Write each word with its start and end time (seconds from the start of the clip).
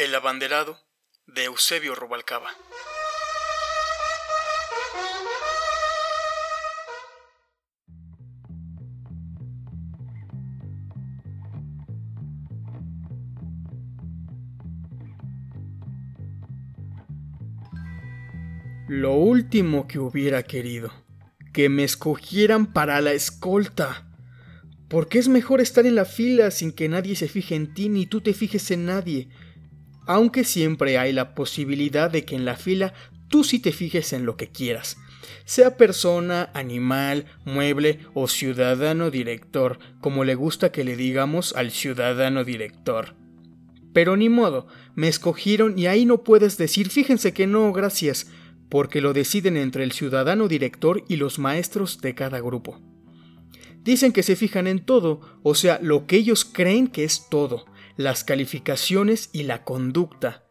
El 0.00 0.14
abanderado 0.14 0.78
de 1.26 1.44
Eusebio 1.44 1.94
Rubalcaba. 1.94 2.48
Lo 18.88 19.12
último 19.12 19.86
que 19.86 19.98
hubiera 19.98 20.44
querido, 20.44 20.94
que 21.52 21.68
me 21.68 21.84
escogieran 21.84 22.72
para 22.72 23.02
la 23.02 23.12
escolta. 23.12 24.06
Porque 24.88 25.18
es 25.18 25.28
mejor 25.28 25.60
estar 25.60 25.84
en 25.84 25.94
la 25.94 26.06
fila 26.06 26.50
sin 26.50 26.72
que 26.72 26.88
nadie 26.88 27.16
se 27.16 27.28
fije 27.28 27.54
en 27.54 27.74
ti 27.74 27.90
ni 27.90 28.06
tú 28.06 28.22
te 28.22 28.32
fijes 28.32 28.70
en 28.70 28.86
nadie. 28.86 29.28
Aunque 30.06 30.44
siempre 30.44 30.98
hay 30.98 31.12
la 31.12 31.34
posibilidad 31.34 32.10
de 32.10 32.24
que 32.24 32.36
en 32.36 32.44
la 32.44 32.56
fila 32.56 32.94
tú 33.28 33.44
sí 33.44 33.58
te 33.58 33.72
fijes 33.72 34.12
en 34.12 34.26
lo 34.26 34.36
que 34.36 34.48
quieras. 34.48 34.96
Sea 35.44 35.76
persona, 35.76 36.50
animal, 36.54 37.26
mueble 37.44 38.00
o 38.14 38.28
ciudadano 38.28 39.10
director, 39.10 39.78
como 40.00 40.24
le 40.24 40.34
gusta 40.34 40.72
que 40.72 40.84
le 40.84 40.96
digamos 40.96 41.54
al 41.54 41.70
ciudadano 41.70 42.44
director. 42.44 43.14
Pero 43.92 44.16
ni 44.16 44.28
modo, 44.28 44.66
me 44.94 45.08
escogieron 45.08 45.78
y 45.78 45.86
ahí 45.86 46.04
no 46.04 46.22
puedes 46.22 46.56
decir 46.58 46.90
fíjense 46.90 47.32
que 47.32 47.46
no, 47.46 47.72
gracias, 47.72 48.28
porque 48.68 49.00
lo 49.00 49.12
deciden 49.12 49.56
entre 49.56 49.82
el 49.82 49.92
ciudadano 49.92 50.46
director 50.46 51.04
y 51.08 51.16
los 51.16 51.38
maestros 51.38 52.00
de 52.00 52.14
cada 52.14 52.40
grupo. 52.40 52.80
Dicen 53.82 54.12
que 54.12 54.22
se 54.22 54.36
fijan 54.36 54.66
en 54.66 54.84
todo, 54.84 55.20
o 55.42 55.54
sea, 55.54 55.80
lo 55.82 56.06
que 56.06 56.16
ellos 56.16 56.44
creen 56.44 56.86
que 56.86 57.02
es 57.02 57.26
todo, 57.30 57.64
las 57.96 58.24
calificaciones 58.24 59.30
y 59.32 59.44
la 59.44 59.64
conducta. 59.64 60.44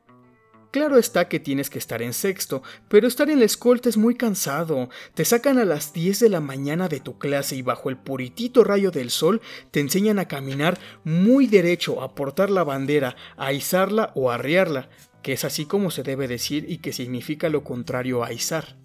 Claro 0.71 0.99
está 0.99 1.27
que 1.27 1.39
tienes 1.39 1.71
que 1.71 1.79
estar 1.79 2.03
en 2.03 2.13
sexto, 2.13 2.61
pero 2.89 3.07
estar 3.07 3.27
en 3.31 3.39
la 3.39 3.45
escolta 3.45 3.89
es 3.89 3.97
muy 3.97 4.13
cansado. 4.13 4.89
Te 5.15 5.25
sacan 5.25 5.57
a 5.57 5.65
las 5.65 5.93
10 5.93 6.19
de 6.19 6.29
la 6.29 6.41
mañana 6.41 6.87
de 6.87 6.99
tu 6.99 7.17
clase 7.17 7.55
y 7.55 7.63
bajo 7.63 7.89
el 7.89 7.97
puritito 7.97 8.63
rayo 8.63 8.91
del 8.91 9.09
sol 9.09 9.41
te 9.71 9.79
enseñan 9.79 10.19
a 10.19 10.27
caminar 10.27 10.77
muy 11.03 11.47
derecho, 11.47 12.03
a 12.03 12.13
portar 12.13 12.51
la 12.51 12.63
bandera, 12.63 13.15
a 13.35 13.51
izarla 13.51 14.11
o 14.13 14.29
a 14.29 14.35
arriarla, 14.35 14.89
que 15.23 15.33
es 15.33 15.43
así 15.43 15.65
como 15.65 15.89
se 15.89 16.03
debe 16.03 16.27
decir 16.27 16.65
y 16.69 16.77
que 16.77 16.93
significa 16.93 17.49
lo 17.49 17.63
contrario 17.63 18.23
a 18.23 18.31
izar. 18.31 18.77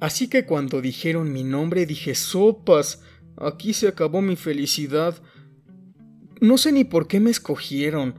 Así 0.00 0.28
que 0.28 0.44
cuando 0.44 0.82
dijeron 0.82 1.32
mi 1.32 1.42
nombre 1.42 1.86
dije 1.86 2.14
sopas, 2.14 3.00
aquí 3.38 3.72
se 3.72 3.88
acabó 3.88 4.20
mi 4.20 4.36
felicidad. 4.36 5.22
No 6.44 6.58
sé 6.58 6.72
ni 6.72 6.84
por 6.84 7.08
qué 7.08 7.20
me 7.20 7.30
escogieron, 7.30 8.16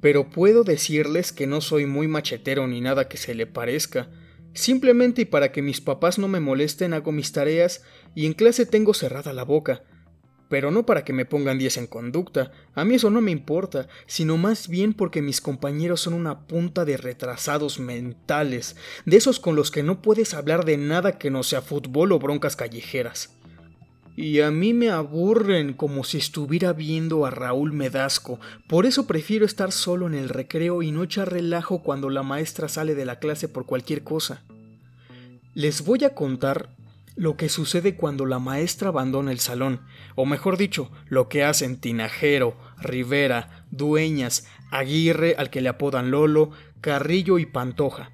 pero 0.00 0.30
puedo 0.30 0.64
decirles 0.64 1.30
que 1.30 1.46
no 1.46 1.60
soy 1.60 1.86
muy 1.86 2.08
machetero 2.08 2.66
ni 2.66 2.80
nada 2.80 3.06
que 3.06 3.18
se 3.18 3.36
le 3.36 3.46
parezca. 3.46 4.10
Simplemente 4.52 5.22
y 5.22 5.24
para 5.26 5.52
que 5.52 5.62
mis 5.62 5.80
papás 5.80 6.18
no 6.18 6.26
me 6.26 6.40
molesten 6.40 6.92
hago 6.92 7.12
mis 7.12 7.30
tareas 7.30 7.84
y 8.16 8.26
en 8.26 8.32
clase 8.32 8.66
tengo 8.66 8.94
cerrada 8.94 9.32
la 9.32 9.44
boca 9.44 9.84
pero 10.48 10.70
no 10.70 10.86
para 10.86 11.04
que 11.04 11.12
me 11.12 11.26
pongan 11.26 11.58
10 11.58 11.76
en 11.78 11.86
conducta, 11.86 12.52
a 12.74 12.84
mí 12.84 12.94
eso 12.94 13.10
no 13.10 13.20
me 13.20 13.30
importa, 13.30 13.88
sino 14.06 14.36
más 14.36 14.68
bien 14.68 14.94
porque 14.94 15.22
mis 15.22 15.40
compañeros 15.40 16.00
son 16.00 16.14
una 16.14 16.46
punta 16.46 16.84
de 16.84 16.96
retrasados 16.96 17.78
mentales, 17.78 18.76
de 19.04 19.16
esos 19.16 19.40
con 19.40 19.56
los 19.56 19.70
que 19.70 19.82
no 19.82 20.00
puedes 20.00 20.34
hablar 20.34 20.64
de 20.64 20.78
nada 20.78 21.18
que 21.18 21.30
no 21.30 21.42
sea 21.42 21.62
fútbol 21.62 22.12
o 22.12 22.18
broncas 22.18 22.56
callejeras. 22.56 23.37
Y 24.20 24.40
a 24.40 24.50
mí 24.50 24.74
me 24.74 24.90
aburren 24.90 25.74
como 25.74 26.02
si 26.02 26.18
estuviera 26.18 26.72
viendo 26.72 27.24
a 27.24 27.30
Raúl 27.30 27.72
Medasco, 27.72 28.40
por 28.66 28.84
eso 28.84 29.06
prefiero 29.06 29.46
estar 29.46 29.70
solo 29.70 30.08
en 30.08 30.14
el 30.14 30.28
recreo 30.28 30.82
y 30.82 30.90
no 30.90 31.04
echar 31.04 31.32
relajo 31.32 31.84
cuando 31.84 32.10
la 32.10 32.24
maestra 32.24 32.66
sale 32.66 32.96
de 32.96 33.04
la 33.04 33.20
clase 33.20 33.46
por 33.46 33.64
cualquier 33.64 34.02
cosa. 34.02 34.42
Les 35.54 35.84
voy 35.84 36.02
a 36.02 36.16
contar 36.16 36.70
lo 37.14 37.36
que 37.36 37.48
sucede 37.48 37.94
cuando 37.94 38.26
la 38.26 38.40
maestra 38.40 38.88
abandona 38.88 39.30
el 39.30 39.38
salón, 39.38 39.82
o 40.16 40.26
mejor 40.26 40.56
dicho, 40.56 40.90
lo 41.06 41.28
que 41.28 41.44
hacen 41.44 41.76
Tinajero, 41.76 42.56
Rivera, 42.78 43.64
Dueñas, 43.70 44.48
Aguirre, 44.72 45.36
al 45.38 45.48
que 45.48 45.60
le 45.60 45.68
apodan 45.68 46.10
Lolo, 46.10 46.50
Carrillo 46.80 47.38
y 47.38 47.46
Pantoja. 47.46 48.10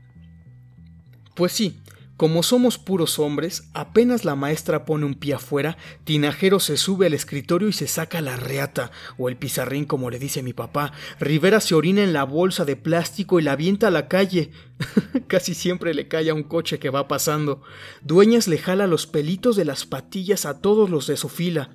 Pues 1.34 1.52
sí, 1.52 1.80
como 2.16 2.44
somos 2.44 2.78
puros 2.78 3.18
hombres, 3.18 3.68
apenas 3.74 4.24
la 4.24 4.36
maestra 4.36 4.84
pone 4.84 5.04
un 5.04 5.14
pie 5.14 5.34
afuera, 5.34 5.76
Tinajero 6.04 6.60
se 6.60 6.76
sube 6.76 7.06
al 7.06 7.12
escritorio 7.12 7.66
y 7.66 7.72
se 7.72 7.88
saca 7.88 8.20
la 8.20 8.36
reata, 8.36 8.92
o 9.18 9.28
el 9.28 9.36
pizarrín 9.36 9.84
como 9.84 10.10
le 10.10 10.20
dice 10.20 10.40
mi 10.40 10.52
papá. 10.52 10.92
Rivera 11.18 11.60
se 11.60 11.74
orina 11.74 12.04
en 12.04 12.12
la 12.12 12.22
bolsa 12.22 12.64
de 12.64 12.76
plástico 12.76 13.40
y 13.40 13.42
la 13.42 13.52
avienta 13.52 13.88
a 13.88 13.90
la 13.90 14.06
calle. 14.06 14.52
Casi 15.26 15.54
siempre 15.54 15.92
le 15.92 16.06
cae 16.06 16.30
a 16.30 16.34
un 16.34 16.44
coche 16.44 16.78
que 16.78 16.90
va 16.90 17.08
pasando. 17.08 17.62
Dueñas 18.02 18.46
le 18.46 18.58
jala 18.58 18.86
los 18.86 19.08
pelitos 19.08 19.56
de 19.56 19.64
las 19.64 19.84
patillas 19.84 20.46
a 20.46 20.60
todos 20.60 20.90
los 20.90 21.08
de 21.08 21.16
su 21.16 21.28
fila. 21.28 21.70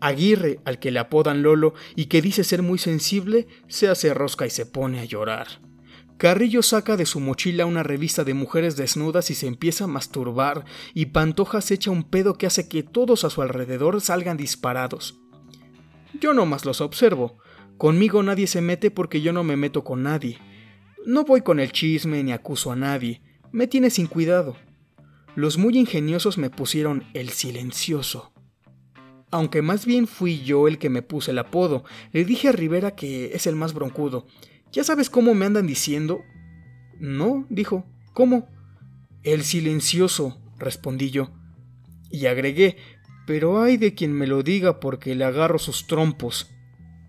Aguirre, 0.00 0.58
al 0.64 0.80
que 0.80 0.90
le 0.90 0.98
apodan 0.98 1.42
Lolo 1.42 1.72
y 1.94 2.06
que 2.06 2.20
dice 2.20 2.42
ser 2.42 2.62
muy 2.62 2.78
sensible, 2.78 3.46
se 3.68 3.88
hace 3.88 4.12
rosca 4.12 4.44
y 4.44 4.50
se 4.50 4.66
pone 4.66 4.98
a 4.98 5.04
llorar. 5.04 5.46
Carrillo 6.16 6.62
saca 6.62 6.96
de 6.96 7.06
su 7.06 7.18
mochila 7.18 7.66
una 7.66 7.82
revista 7.82 8.22
de 8.22 8.34
mujeres 8.34 8.76
desnudas 8.76 9.30
y 9.30 9.34
se 9.34 9.48
empieza 9.48 9.84
a 9.84 9.88
masturbar, 9.88 10.64
y 10.94 11.06
Pantoja 11.06 11.60
se 11.60 11.74
echa 11.74 11.90
un 11.90 12.04
pedo 12.04 12.34
que 12.38 12.46
hace 12.46 12.68
que 12.68 12.82
todos 12.82 13.24
a 13.24 13.30
su 13.30 13.42
alrededor 13.42 14.00
salgan 14.00 14.36
disparados. 14.36 15.18
Yo 16.20 16.32
no 16.32 16.46
más 16.46 16.64
los 16.64 16.80
observo. 16.80 17.38
Conmigo 17.76 18.22
nadie 18.22 18.46
se 18.46 18.60
mete 18.60 18.92
porque 18.92 19.20
yo 19.20 19.32
no 19.32 19.42
me 19.42 19.56
meto 19.56 19.82
con 19.82 20.04
nadie. 20.04 20.38
No 21.04 21.24
voy 21.24 21.40
con 21.40 21.58
el 21.58 21.72
chisme 21.72 22.22
ni 22.22 22.32
acuso 22.32 22.70
a 22.70 22.76
nadie. 22.76 23.20
Me 23.50 23.66
tiene 23.66 23.90
sin 23.90 24.06
cuidado. 24.06 24.56
Los 25.34 25.58
muy 25.58 25.76
ingeniosos 25.76 26.38
me 26.38 26.50
pusieron 26.50 27.04
el 27.12 27.30
silencioso. 27.30 28.32
Aunque 29.32 29.62
más 29.62 29.84
bien 29.84 30.06
fui 30.06 30.42
yo 30.44 30.68
el 30.68 30.78
que 30.78 30.90
me 30.90 31.02
puse 31.02 31.32
el 31.32 31.40
apodo, 31.40 31.82
le 32.12 32.24
dije 32.24 32.48
a 32.48 32.52
Rivera 32.52 32.92
que 32.92 33.34
es 33.34 33.48
el 33.48 33.56
más 33.56 33.74
broncudo, 33.74 34.28
¿Ya 34.74 34.82
sabes 34.82 35.08
cómo 35.08 35.34
me 35.34 35.46
andan 35.46 35.68
diciendo? 35.68 36.24
No, 36.98 37.46
dijo. 37.48 37.86
¿Cómo? 38.12 38.48
El 39.22 39.44
silencioso, 39.44 40.36
respondí 40.58 41.12
yo. 41.12 41.30
Y 42.10 42.26
agregué, 42.26 42.76
pero 43.24 43.62
hay 43.62 43.76
de 43.76 43.94
quien 43.94 44.12
me 44.12 44.26
lo 44.26 44.42
diga 44.42 44.80
porque 44.80 45.14
le 45.14 45.24
agarro 45.24 45.60
sus 45.60 45.86
trompos. 45.86 46.50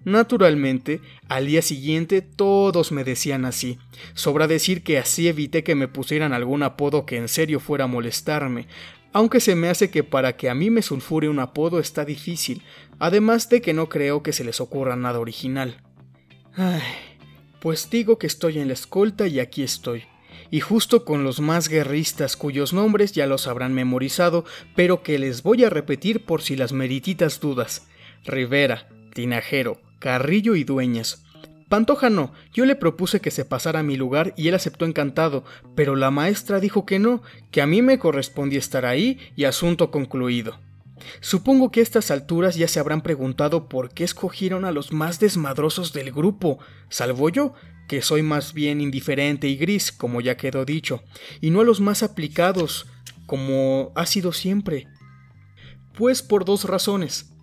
Naturalmente, 0.03 1.01
al 1.27 1.47
día 1.47 1.63
siguiente 1.63 2.21
todos 2.21 2.91
me 2.91 3.03
decían 3.03 3.45
así. 3.45 3.79
Sobra 4.13 4.45
decir 4.45 4.83
que 4.83 4.99
así 4.99 5.27
evité 5.27 5.63
que 5.63 5.73
me 5.73 5.87
pusieran 5.87 6.33
algún 6.33 6.61
apodo 6.61 7.07
que 7.07 7.17
en 7.17 7.27
serio 7.27 7.59
fuera 7.59 7.85
a 7.85 7.87
molestarme, 7.87 8.67
aunque 9.11 9.39
se 9.39 9.55
me 9.55 9.69
hace 9.69 9.89
que 9.89 10.03
para 10.03 10.37
que 10.37 10.51
a 10.51 10.53
mí 10.53 10.69
me 10.69 10.83
sulfure 10.83 11.29
un 11.29 11.39
apodo 11.39 11.79
está 11.79 12.05
difícil, 12.05 12.61
además 12.99 13.49
de 13.49 13.61
que 13.61 13.73
no 13.73 13.89
creo 13.89 14.21
que 14.21 14.33
se 14.33 14.43
les 14.43 14.61
ocurra 14.61 14.95
nada 14.95 15.19
original. 15.19 15.81
Ay, 16.55 16.83
pues 17.65 17.89
digo 17.89 18.19
que 18.19 18.27
estoy 18.27 18.59
en 18.59 18.67
la 18.67 18.75
escolta 18.75 19.25
y 19.25 19.39
aquí 19.39 19.63
estoy. 19.63 20.03
Y 20.51 20.59
justo 20.59 21.03
con 21.03 21.23
los 21.23 21.39
más 21.39 21.67
guerristas 21.67 22.35
cuyos 22.37 22.73
nombres 22.73 23.13
ya 23.13 23.25
los 23.25 23.47
habrán 23.47 23.73
memorizado, 23.73 24.45
pero 24.75 25.01
que 25.01 25.17
les 25.17 25.41
voy 25.41 25.63
a 25.63 25.71
repetir 25.71 26.25
por 26.25 26.43
si 26.43 26.55
las 26.55 26.73
merititas 26.73 27.39
dudas. 27.39 27.87
Rivera, 28.23 28.87
Tinajero, 29.15 29.81
Carrillo 29.97 30.55
y 30.55 30.63
Dueñas. 30.63 31.25
Pantoja 31.67 32.11
no, 32.11 32.33
yo 32.53 32.67
le 32.67 32.75
propuse 32.75 33.19
que 33.19 33.31
se 33.31 33.45
pasara 33.45 33.79
a 33.79 33.83
mi 33.83 33.97
lugar 33.97 34.35
y 34.37 34.47
él 34.47 34.53
aceptó 34.53 34.85
encantado, 34.85 35.43
pero 35.73 35.95
la 35.95 36.11
maestra 36.11 36.59
dijo 36.59 36.85
que 36.85 36.99
no, 36.99 37.23
que 37.49 37.63
a 37.63 37.65
mí 37.65 37.81
me 37.81 37.97
correspondía 37.97 38.59
estar 38.59 38.85
ahí 38.85 39.17
y 39.35 39.45
asunto 39.45 39.89
concluido. 39.89 40.59
Supongo 41.19 41.71
que 41.71 41.81
a 41.81 41.83
estas 41.83 42.11
alturas 42.11 42.55
ya 42.55 42.67
se 42.67 42.79
habrán 42.79 43.01
preguntado 43.01 43.67
por 43.67 43.93
qué 43.93 44.03
escogieron 44.03 44.65
a 44.65 44.71
los 44.71 44.91
más 44.91 45.19
desmadrosos 45.19 45.93
del 45.93 46.11
grupo, 46.11 46.59
salvo 46.89 47.29
yo, 47.29 47.53
que 47.87 48.01
soy 48.01 48.21
más 48.21 48.53
bien 48.53 48.81
indiferente 48.81 49.47
y 49.47 49.57
gris, 49.57 49.91
como 49.91 50.21
ya 50.21 50.37
quedó 50.37 50.65
dicho, 50.65 51.03
y 51.41 51.49
no 51.49 51.61
a 51.61 51.65
los 51.65 51.81
más 51.81 52.01
aplicados, 52.01 52.87
como 53.25 53.91
ha 53.95 54.05
sido 54.05 54.31
siempre. 54.31 54.87
Pues 55.93 56.21
por 56.21 56.45
dos 56.45 56.65
razones 56.65 57.34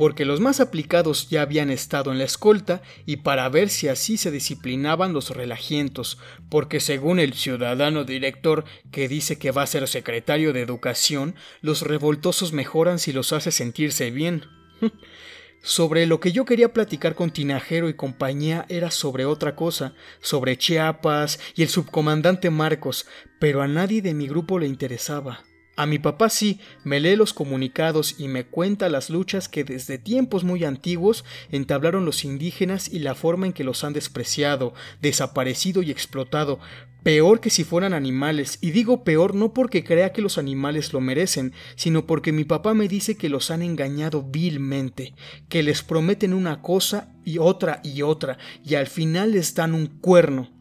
porque 0.00 0.24
los 0.24 0.40
más 0.40 0.60
aplicados 0.60 1.28
ya 1.28 1.42
habían 1.42 1.68
estado 1.68 2.10
en 2.10 2.16
la 2.16 2.24
escolta 2.24 2.80
y 3.04 3.16
para 3.16 3.46
ver 3.50 3.68
si 3.68 3.86
así 3.86 4.16
se 4.16 4.30
disciplinaban 4.30 5.12
los 5.12 5.28
relajientos, 5.28 6.16
porque 6.48 6.80
según 6.80 7.18
el 7.18 7.34
ciudadano 7.34 8.04
director 8.04 8.64
que 8.90 9.08
dice 9.08 9.38
que 9.38 9.50
va 9.50 9.60
a 9.60 9.66
ser 9.66 9.86
secretario 9.88 10.54
de 10.54 10.62
educación, 10.62 11.34
los 11.60 11.82
revoltosos 11.82 12.54
mejoran 12.54 12.98
si 12.98 13.12
los 13.12 13.34
hace 13.34 13.50
sentirse 13.50 14.10
bien. 14.10 14.46
Sobre 15.62 16.06
lo 16.06 16.18
que 16.18 16.32
yo 16.32 16.46
quería 16.46 16.72
platicar 16.72 17.14
con 17.14 17.30
Tinajero 17.30 17.90
y 17.90 17.92
compañía 17.92 18.64
era 18.70 18.90
sobre 18.90 19.26
otra 19.26 19.54
cosa, 19.54 19.92
sobre 20.22 20.56
Chiapas 20.56 21.38
y 21.54 21.60
el 21.60 21.68
subcomandante 21.68 22.48
Marcos, 22.48 23.06
pero 23.38 23.60
a 23.60 23.68
nadie 23.68 24.00
de 24.00 24.14
mi 24.14 24.26
grupo 24.26 24.58
le 24.58 24.66
interesaba. 24.66 25.44
A 25.80 25.86
mi 25.86 25.98
papá 25.98 26.28
sí, 26.28 26.60
me 26.84 27.00
lee 27.00 27.16
los 27.16 27.32
comunicados 27.32 28.16
y 28.18 28.28
me 28.28 28.44
cuenta 28.44 28.90
las 28.90 29.08
luchas 29.08 29.48
que 29.48 29.64
desde 29.64 29.96
tiempos 29.96 30.44
muy 30.44 30.64
antiguos 30.64 31.24
entablaron 31.50 32.04
los 32.04 32.22
indígenas 32.22 32.92
y 32.92 32.98
la 32.98 33.14
forma 33.14 33.46
en 33.46 33.54
que 33.54 33.64
los 33.64 33.82
han 33.82 33.94
despreciado, 33.94 34.74
desaparecido 35.00 35.80
y 35.82 35.90
explotado, 35.90 36.60
peor 37.02 37.40
que 37.40 37.48
si 37.48 37.64
fueran 37.64 37.94
animales, 37.94 38.58
y 38.60 38.72
digo 38.72 39.04
peor 39.04 39.34
no 39.34 39.54
porque 39.54 39.82
crea 39.82 40.12
que 40.12 40.20
los 40.20 40.36
animales 40.36 40.92
lo 40.92 41.00
merecen, 41.00 41.54
sino 41.76 42.04
porque 42.04 42.30
mi 42.30 42.44
papá 42.44 42.74
me 42.74 42.86
dice 42.86 43.16
que 43.16 43.30
los 43.30 43.50
han 43.50 43.62
engañado 43.62 44.22
vilmente, 44.22 45.14
que 45.48 45.62
les 45.62 45.82
prometen 45.82 46.34
una 46.34 46.60
cosa 46.60 47.14
y 47.24 47.38
otra 47.38 47.80
y 47.82 48.02
otra, 48.02 48.36
y 48.62 48.74
al 48.74 48.86
final 48.86 49.32
les 49.32 49.54
dan 49.54 49.72
un 49.72 49.86
cuerno. 49.86 50.59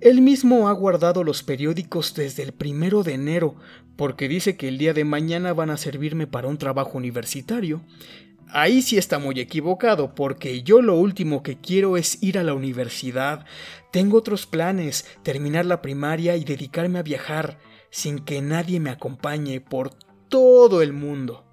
Él 0.00 0.22
mismo 0.22 0.68
ha 0.68 0.72
guardado 0.72 1.24
los 1.24 1.42
periódicos 1.42 2.14
desde 2.14 2.44
el 2.44 2.52
primero 2.52 3.02
de 3.02 3.14
enero, 3.14 3.56
porque 3.96 4.28
dice 4.28 4.56
que 4.56 4.68
el 4.68 4.78
día 4.78 4.94
de 4.94 5.04
mañana 5.04 5.52
van 5.52 5.70
a 5.70 5.76
servirme 5.76 6.28
para 6.28 6.46
un 6.46 6.56
trabajo 6.56 6.96
universitario. 6.98 7.80
Ahí 8.50 8.80
sí 8.80 8.96
está 8.96 9.18
muy 9.18 9.40
equivocado, 9.40 10.14
porque 10.14 10.62
yo 10.62 10.82
lo 10.82 10.94
último 10.94 11.42
que 11.42 11.58
quiero 11.58 11.96
es 11.96 12.22
ir 12.22 12.38
a 12.38 12.44
la 12.44 12.54
universidad. 12.54 13.44
Tengo 13.90 14.18
otros 14.18 14.46
planes, 14.46 15.04
terminar 15.24 15.66
la 15.66 15.82
primaria 15.82 16.36
y 16.36 16.44
dedicarme 16.44 17.00
a 17.00 17.02
viajar, 17.02 17.58
sin 17.90 18.20
que 18.20 18.40
nadie 18.40 18.78
me 18.78 18.90
acompañe 18.90 19.60
por 19.60 19.90
todo 20.28 20.80
el 20.80 20.92
mundo. 20.92 21.47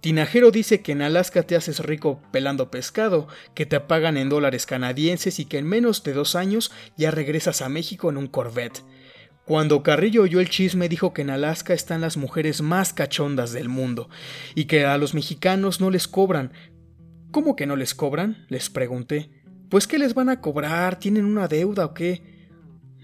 Tinajero 0.00 0.50
dice 0.50 0.80
que 0.80 0.92
en 0.92 1.02
Alaska 1.02 1.42
te 1.42 1.56
haces 1.56 1.80
rico 1.80 2.22
pelando 2.32 2.70
pescado, 2.70 3.28
que 3.54 3.66
te 3.66 3.80
pagan 3.80 4.16
en 4.16 4.30
dólares 4.30 4.64
canadienses 4.64 5.38
y 5.38 5.44
que 5.44 5.58
en 5.58 5.66
menos 5.66 6.02
de 6.02 6.14
dos 6.14 6.36
años 6.36 6.72
ya 6.96 7.10
regresas 7.10 7.60
a 7.60 7.68
México 7.68 8.08
en 8.08 8.16
un 8.16 8.26
Corvette. 8.26 8.82
Cuando 9.44 9.82
Carrillo 9.82 10.22
oyó 10.22 10.40
el 10.40 10.48
chisme 10.48 10.88
dijo 10.88 11.12
que 11.12 11.22
en 11.22 11.30
Alaska 11.30 11.74
están 11.74 12.00
las 12.00 12.16
mujeres 12.16 12.62
más 12.62 12.92
cachondas 12.94 13.52
del 13.52 13.68
mundo 13.68 14.08
y 14.54 14.64
que 14.64 14.86
a 14.86 14.96
los 14.96 15.12
mexicanos 15.12 15.80
no 15.80 15.90
les 15.90 16.08
cobran. 16.08 16.52
¿Cómo 17.30 17.54
que 17.54 17.66
no 17.66 17.76
les 17.76 17.94
cobran? 17.94 18.46
les 18.48 18.70
pregunté. 18.70 19.42
Pues 19.68 19.86
qué 19.86 19.98
les 19.98 20.14
van 20.14 20.30
a 20.30 20.40
cobrar, 20.40 20.98
tienen 20.98 21.26
una 21.26 21.46
deuda 21.46 21.84
o 21.84 21.94
qué. 21.94 22.22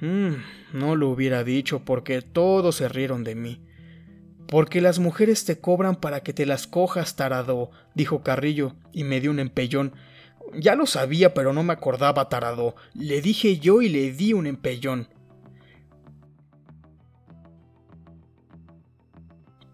Hmm, 0.01 0.35
no 0.73 0.97
lo 0.97 1.11
hubiera 1.11 1.45
dicho 1.45 1.85
porque 1.85 2.23
todos 2.23 2.77
se 2.77 2.89
rieron 2.89 3.23
de 3.23 3.35
mí. 3.35 3.66
Porque 4.49 4.81
las 4.81 4.99
mujeres 4.99 5.45
te 5.45 5.61
cobran 5.61 5.97
para 5.97 6.21
que 6.21 6.33
te 6.33 6.47
las 6.47 6.67
cojas, 6.67 7.17
tarado, 7.17 7.71
dijo 7.95 8.23
Carrillo, 8.23 8.77
y 8.93 9.05
me 9.05 9.21
dio 9.21 9.31
un 9.31 9.41
empellón. 9.41 9.95
Ya 10.55 10.77
lo 10.77 10.87
sabía, 10.87 11.35
pero 11.35 11.53
no 11.53 11.63
me 11.63 11.73
acordaba, 11.73 12.29
tarado. 12.29 12.77
Le 12.95 13.21
dije 13.21 13.59
yo 13.59 13.83
y 13.83 13.89
le 13.89 14.13
di 14.13 14.33
un 14.33 14.47
empellón. 14.47 15.09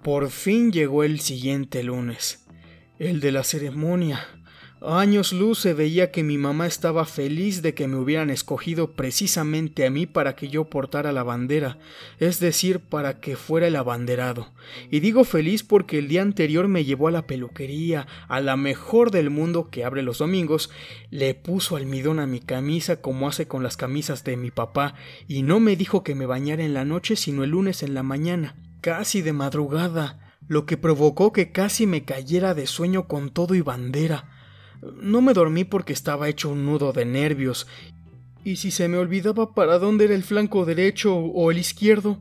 Por 0.03 0.31
fin 0.31 0.73
llegó 0.73 1.05
el 1.05 1.21
siguiente 1.21 1.83
lunes, 1.85 2.45
el 2.99 3.21
de 3.21 3.31
la 3.31 3.45
ceremonia. 3.45 4.27
Años 4.85 5.33
luz 5.33 5.59
se 5.59 5.75
veía 5.75 6.11
que 6.11 6.23
mi 6.23 6.39
mamá 6.39 6.67
estaba 6.67 7.05
feliz 7.05 7.63
de 7.63 7.75
que 7.75 7.89
me 7.89 7.97
hubieran 7.97 8.31
escogido 8.31 8.93
precisamente 8.93 9.87
a 9.87 9.91
mí 9.91 10.07
para 10.07 10.37
que 10.37 10.49
yo 10.49 10.65
portara 10.65 11.13
la 11.13 11.23
bandera, 11.23 11.79
es 12.19 12.41
decir, 12.41 12.81
para 12.81 13.21
que 13.21 13.37
fuera 13.37 13.67
el 13.67 13.77
abanderado. 13.77 14.53
Y 14.91 15.01
digo 15.01 15.25
feliz 15.25 15.63
porque 15.63 15.99
el 15.99 16.09
día 16.09 16.23
anterior 16.23 16.69
me 16.69 16.85
llevó 16.85 17.09
a 17.09 17.13
la 17.13 17.27
peluquería, 17.27 18.07
a 18.29 18.41
la 18.41 18.57
mejor 18.57 19.11
del 19.11 19.31
mundo 19.31 19.71
que 19.71 19.85
abre 19.85 20.03
los 20.03 20.19
domingos, 20.19 20.71
le 21.11 21.35
puso 21.35 21.77
almidón 21.77 22.19
a 22.19 22.27
mi 22.27 22.41
camisa 22.41 23.01
como 23.01 23.29
hace 23.29 23.47
con 23.47 23.63
las 23.63 23.77
camisas 23.77 24.25
de 24.25 24.37
mi 24.37 24.51
papá, 24.51 24.95
y 25.29 25.43
no 25.43 25.61
me 25.61 25.77
dijo 25.77 26.03
que 26.03 26.15
me 26.15 26.27
bañara 26.27 26.65
en 26.65 26.75
la 26.75 26.85
noche 26.85 27.17
sino 27.17 27.45
el 27.45 27.51
lunes 27.51 27.83
en 27.83 27.95
la 27.95 28.03
mañana 28.03 28.57
casi 28.83 29.23
de 29.23 29.33
madrugada, 29.33 30.19
lo 30.49 30.67
que 30.67 30.77
provocó 30.77 31.33
que 31.33 31.53
casi 31.53 31.87
me 31.87 32.05
cayera 32.05 32.53
de 32.53 32.67
sueño 32.67 33.07
con 33.07 33.31
todo 33.31 33.55
y 33.55 33.63
bandera. 33.63 34.32
No 35.01 35.21
me 35.23 35.33
dormí 35.33 35.65
porque 35.65 35.93
estaba 35.93 36.29
hecho 36.29 36.51
un 36.51 36.67
nudo 36.67 36.93
de 36.93 37.05
nervios, 37.05 37.67
y 38.45 38.57
si 38.57 38.71
se 38.71 38.89
me 38.89 38.99
olvidaba 38.99 39.55
para 39.55 39.79
dónde 39.79 40.07
era 40.07 40.15
el 40.15 40.25
flanco 40.25 40.65
derecho 40.65 41.15
o 41.15 41.51
el 41.51 41.59
izquierdo, 41.59 42.21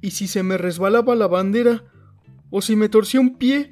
y 0.00 0.12
si 0.12 0.28
se 0.28 0.42
me 0.42 0.56
resbalaba 0.56 1.14
la 1.14 1.26
bandera, 1.26 1.84
o 2.50 2.62
si 2.62 2.76
me 2.76 2.88
torcía 2.88 3.20
un 3.20 3.36
pie, 3.36 3.70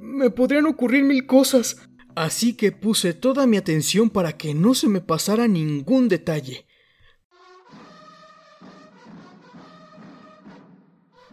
me 0.00 0.30
podrían 0.30 0.66
ocurrir 0.66 1.04
mil 1.04 1.26
cosas. 1.26 1.88
Así 2.14 2.54
que 2.54 2.72
puse 2.72 3.14
toda 3.14 3.46
mi 3.46 3.56
atención 3.56 4.10
para 4.10 4.32
que 4.32 4.52
no 4.52 4.74
se 4.74 4.88
me 4.88 5.00
pasara 5.00 5.46
ningún 5.46 6.08
detalle. 6.08 6.66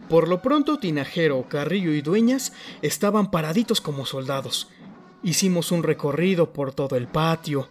Por 0.08 0.28
lo 0.28 0.40
pronto 0.40 0.78
Tinajero, 0.78 1.48
Carrillo 1.48 1.92
y 1.92 2.02
Dueñas 2.02 2.52
estaban 2.82 3.32
paraditos 3.32 3.80
como 3.80 4.06
soldados. 4.06 4.68
Hicimos 5.26 5.72
un 5.72 5.82
recorrido 5.82 6.52
por 6.52 6.72
todo 6.72 6.94
el 6.94 7.08
patio. 7.08 7.68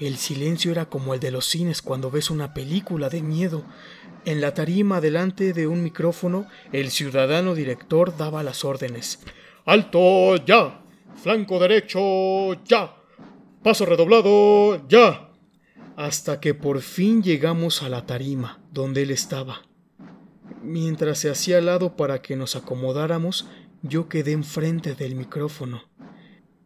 El 0.00 0.16
silencio 0.16 0.72
era 0.72 0.86
como 0.86 1.12
el 1.12 1.20
de 1.20 1.30
los 1.30 1.44
cines 1.44 1.82
cuando 1.82 2.10
ves 2.10 2.30
una 2.30 2.54
película 2.54 3.10
de 3.10 3.20
miedo. 3.20 3.62
En 4.24 4.40
la 4.40 4.54
tarima 4.54 5.02
delante 5.02 5.52
de 5.52 5.66
un 5.66 5.82
micrófono, 5.82 6.46
el 6.72 6.90
ciudadano 6.90 7.54
director 7.54 8.16
daba 8.16 8.42
las 8.42 8.64
órdenes. 8.64 9.22
¡Alto 9.66 10.36
ya! 10.46 10.80
¡Flanco 11.22 11.58
derecho 11.58 12.54
ya! 12.64 12.96
¡Paso 13.62 13.84
redoblado 13.84 14.88
ya! 14.88 15.28
Hasta 15.94 16.40
que 16.40 16.54
por 16.54 16.80
fin 16.80 17.22
llegamos 17.22 17.82
a 17.82 17.90
la 17.90 18.06
tarima 18.06 18.60
donde 18.72 19.02
él 19.02 19.10
estaba. 19.10 19.60
Mientras 20.62 21.18
se 21.18 21.28
hacía 21.28 21.58
al 21.58 21.66
lado 21.66 21.96
para 21.96 22.22
que 22.22 22.34
nos 22.34 22.56
acomodáramos, 22.56 23.46
yo 23.82 24.08
quedé 24.08 24.32
enfrente 24.32 24.94
del 24.94 25.16
micrófono. 25.16 25.82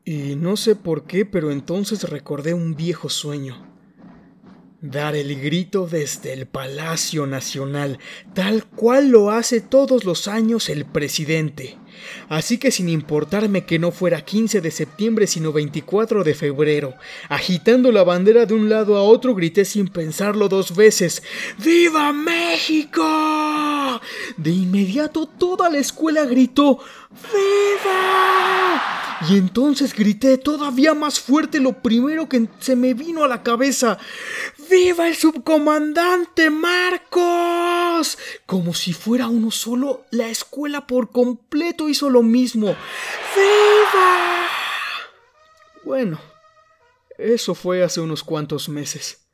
Y 0.05 0.35
no 0.37 0.57
sé 0.57 0.77
por 0.77 1.05
qué, 1.05 1.27
pero 1.27 1.51
entonces 1.51 2.05
recordé 2.05 2.55
un 2.55 2.75
viejo 2.75 3.09
sueño. 3.09 3.67
Dar 4.83 5.15
el 5.15 5.39
grito 5.39 5.87
desde 5.87 6.33
el 6.33 6.47
Palacio 6.47 7.27
Nacional, 7.27 7.99
tal 8.33 8.65
cual 8.65 9.11
lo 9.11 9.31
hace 9.31 9.61
todos 9.61 10.05
los 10.05 10.27
años 10.27 10.71
el 10.71 10.87
presidente. 10.87 11.77
Así 12.31 12.57
que 12.57 12.71
sin 12.71 12.89
importarme 12.89 13.67
que 13.67 13.79
no 13.79 13.91
fuera 13.91 14.25
15 14.25 14.63
de 14.63 14.71
septiembre 14.71 15.27
sino 15.27 15.53
24 15.53 16.25
de 16.25 16.35
febrero, 16.35 16.95
agitando 17.29 17.93
la 17.93 18.05
bandera 18.05 18.47
de 18.47 18.55
un 18.55 18.71
lado 18.71 18.97
a 18.97 19.03
otro 19.03 19.35
grité 19.35 19.67
sin 19.67 19.89
pensarlo 19.89 20.49
dos 20.49 20.75
veces 20.75 21.23
¡Viva 21.59 22.11
México! 22.15 23.05
De 24.37 24.51
inmediato 24.51 25.27
toda 25.27 25.69
la 25.71 25.79
escuela 25.79 26.25
gritó 26.25 26.79
¡Viva! 27.33 29.01
Y 29.29 29.37
entonces 29.37 29.95
grité 29.95 30.39
todavía 30.39 30.95
más 30.95 31.21
fuerte 31.21 31.61
lo 31.61 31.83
primero 31.83 32.29
que 32.29 32.49
se 32.59 32.75
me 32.75 32.95
vino 32.95 33.23
a 33.23 33.29
la 33.29 33.43
cabeza. 33.43 33.99
¡Viva 34.71 35.09
el 35.09 35.15
subcomandante 35.15 36.49
Marcos! 36.49 38.17
Como 38.47 38.73
si 38.73 38.95
fuera 38.95 39.29
uno 39.29 39.51
solo, 39.51 40.07
la 40.11 40.29
escuela 40.29 40.87
por 40.87 41.11
completo 41.11 41.89
hizo 41.91 42.09
lo 42.09 42.23
mismo. 42.23 42.69
¡Viva! 43.37 44.47
Bueno, 45.85 46.19
eso 47.19 47.55
fue 47.55 47.83
hace 47.83 48.01
unos 48.01 48.25
cuantos 48.25 48.71
meses. 48.71 49.27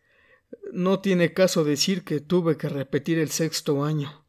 No 0.73 0.99
tiene 1.00 1.33
caso 1.33 1.62
decir 1.62 2.02
que 2.02 2.21
tuve 2.21 2.57
que 2.57 2.69
repetir 2.69 3.19
el 3.19 3.31
sexto 3.31 3.85
año, 3.85 4.25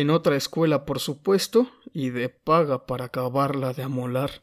en 0.00 0.10
otra 0.10 0.36
escuela 0.36 0.84
por 0.84 1.00
supuesto, 1.00 1.70
y 1.92 2.10
de 2.10 2.28
paga 2.28 2.86
para 2.86 3.06
acabarla 3.06 3.72
de 3.72 3.82
amolar. 3.82 4.42